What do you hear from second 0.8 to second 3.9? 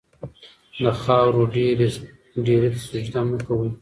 د خاورو ډېري ته سجده مه کوئ.